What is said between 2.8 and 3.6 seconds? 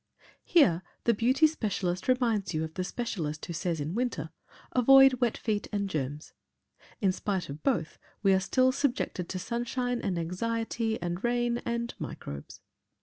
specialist who